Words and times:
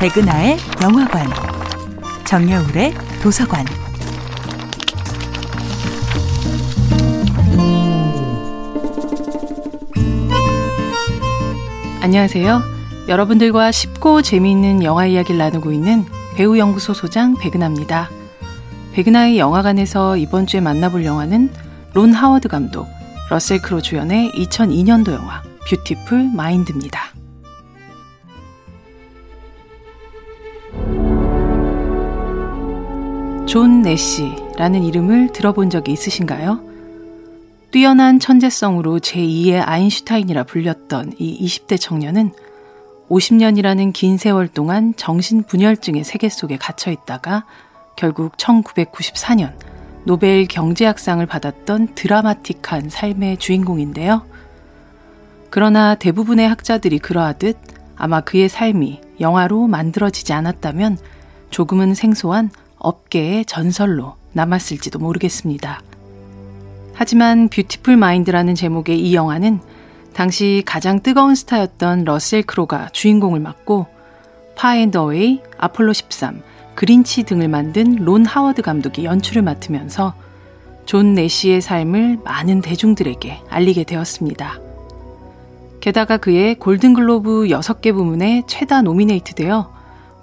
백은하의 0.00 0.58
영화관, 0.80 1.26
정여울의 2.24 2.94
도서관. 3.20 3.66
안녕하세요. 12.00 12.62
여러분들과 13.08 13.72
쉽고 13.72 14.22
재미있는 14.22 14.84
영화 14.84 15.04
이야기를 15.04 15.36
나누고 15.36 15.72
있는 15.72 16.06
배우연구소 16.36 16.94
소장 16.94 17.34
백은하입니다. 17.34 18.08
백은하의 18.92 19.36
영화관에서 19.40 20.16
이번 20.16 20.46
주에 20.46 20.60
만나볼 20.60 21.04
영화는 21.04 21.50
론 21.94 22.12
하워드 22.12 22.46
감독, 22.46 22.86
러셀 23.30 23.60
크로 23.60 23.80
주연의 23.80 24.30
2002년도 24.30 25.10
영화 25.10 25.42
뷰티풀 25.68 26.30
마인드입니다. 26.36 27.07
존 33.48 33.80
내시라는 33.80 34.84
이름을 34.84 35.32
들어본 35.32 35.70
적이 35.70 35.92
있으신가요? 35.92 36.60
뛰어난 37.70 38.20
천재성으로 38.20 38.98
제2의 38.98 39.62
아인슈타인이라 39.66 40.44
불렸던 40.44 41.14
이 41.16 41.46
20대 41.46 41.80
청년은 41.80 42.32
50년이라는 43.08 43.94
긴 43.94 44.18
세월 44.18 44.48
동안 44.48 44.92
정신분열증의 44.96 46.04
세계 46.04 46.28
속에 46.28 46.58
갇혀 46.58 46.90
있다가 46.90 47.46
결국 47.96 48.36
1994년 48.36 49.54
노벨 50.04 50.46
경제학상을 50.46 51.24
받았던 51.24 51.94
드라마틱한 51.94 52.90
삶의 52.90 53.38
주인공인데요. 53.38 54.26
그러나 55.48 55.94
대부분의 55.94 56.46
학자들이 56.46 56.98
그러하듯 56.98 57.56
아마 57.96 58.20
그의 58.20 58.50
삶이 58.50 59.00
영화로 59.20 59.68
만들어지지 59.68 60.34
않았다면 60.34 60.98
조금은 61.48 61.94
생소한 61.94 62.50
업계의 62.78 63.44
전설로 63.44 64.14
남았을지도 64.32 64.98
모르겠습니다. 64.98 65.82
하지만 66.94 67.48
뷰티풀 67.48 67.96
마인드라는 67.96 68.54
제목의 68.54 69.00
이 69.00 69.14
영화는 69.14 69.60
당시 70.12 70.62
가장 70.66 71.00
뜨거운 71.00 71.34
스타였던 71.34 72.04
러셀 72.04 72.42
크로가 72.42 72.88
주인공을 72.88 73.38
맡고 73.38 73.86
파 74.56 74.68
앤드 74.68 75.04
어웨이, 75.04 75.40
아폴로 75.56 75.92
13, 75.92 76.42
그린치 76.74 77.22
등을 77.24 77.48
만든 77.48 77.96
론 77.96 78.26
하워드 78.26 78.62
감독이 78.62 79.04
연출을 79.04 79.42
맡으면서 79.42 80.14
존 80.86 81.14
내시의 81.14 81.60
삶을 81.60 82.18
많은 82.24 82.62
대중들에게 82.62 83.42
알리게 83.48 83.84
되었습니다. 83.84 84.58
게다가 85.80 86.16
그해 86.16 86.56
골든글로브 86.56 87.46
6개 87.48 87.92
부문에 87.92 88.42
최다 88.46 88.82
노미네이트되어 88.82 89.72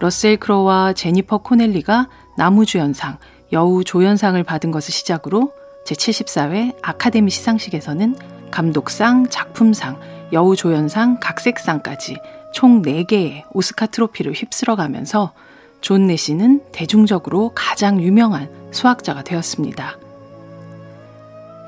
러셀 0.00 0.36
크로와 0.38 0.92
제니퍼 0.94 1.38
코넬리가 1.38 2.08
남우주연상, 2.36 3.18
여우조연상을 3.52 4.42
받은 4.42 4.70
것을 4.70 4.92
시작으로 4.92 5.52
제74회 5.86 6.76
아카데미 6.82 7.30
시상식에서는 7.30 8.16
감독상, 8.50 9.28
작품상, 9.28 10.00
여우조연상, 10.32 11.18
각색상까지 11.20 12.16
총 12.52 12.82
4개의 12.82 13.44
오스카 13.52 13.86
트로피를 13.86 14.32
휩쓸어 14.32 14.76
가면서 14.76 15.32
존 15.80 16.06
내시는 16.06 16.62
대중적으로 16.72 17.52
가장 17.54 18.00
유명한 18.00 18.48
수학자가 18.72 19.22
되었습니다. 19.22 19.98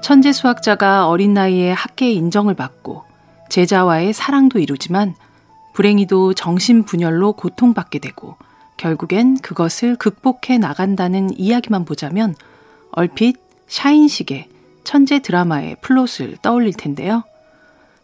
천재 0.03 0.33
수학자가 0.33 1.09
어린 1.09 1.35
나이에 1.35 1.73
학계의 1.73 2.15
인정을 2.15 2.55
받고 2.55 3.05
제자와의 3.51 4.13
사랑도 4.13 4.59
이루지만 4.59 5.15
불행히도 5.75 6.35
정신 6.35 6.85
분열로 6.85 7.33
고통받게 7.33 7.99
되고 7.99 8.37
결국엔 8.77 9.39
그것을 9.39 9.97
극복해 9.97 10.59
나간다는 10.59 11.31
이야기만 11.39 11.85
보자면 11.85 12.35
얼핏 12.91 13.37
샤인식의 13.69 14.49
천재 14.85 15.21
드라마의 15.21 15.77
플롯을 15.81 16.37
떠올릴 16.43 16.73
텐데요. 16.73 17.25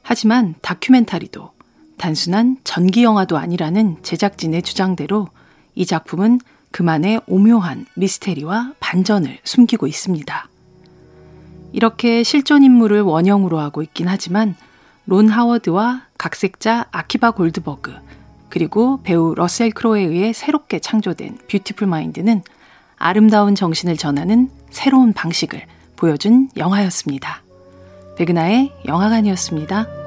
하지만 0.03 0.55
다큐멘터리도 0.63 1.53
단순한 1.99 2.59
전기 2.65 3.05
영화도 3.05 3.39
아니라는 3.39 3.99
제작진의 4.03 4.63
주장대로 4.63 5.29
이 5.75 5.87
작품은 5.87 6.41
그만의 6.73 7.21
오묘한 7.27 7.87
미스테리와 7.95 8.75
반전을 8.81 9.39
숨기고 9.45 9.87
있습니다. 9.87 10.49
이렇게 11.73 12.23
실존 12.23 12.65
인물을 12.65 13.03
원형으로 13.03 13.59
하고 13.61 13.83
있긴 13.83 14.09
하지만 14.09 14.57
론 15.07 15.29
하워드와 15.29 16.07
각색자 16.19 16.87
아키바 16.91 17.33
골드버그 17.33 17.95
그리고 18.53 19.01
배우 19.03 19.35
러셀 19.35 19.71
크로에 19.71 20.03
의해 20.03 20.35
새롭게 20.35 20.79
창조된 20.79 21.39
뷰티풀 21.49 21.87
마인드는 21.87 22.43
아름다운 22.99 23.55
정신을 23.55 23.97
전하는 23.97 24.51
새로운 24.69 25.15
방식을 25.15 25.63
보여준 25.97 26.51
영화였습니다. 26.59 27.43
백은하의 28.19 28.71
영화관이었습니다. 28.85 30.02